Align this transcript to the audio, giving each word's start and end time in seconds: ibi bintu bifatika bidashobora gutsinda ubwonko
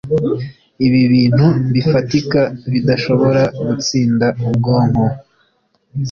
ibi 0.85 1.01
bintu 1.13 1.47
bifatika 1.73 2.39
bidashobora 2.71 3.41
gutsinda 3.65 4.27
ubwonko 4.47 5.05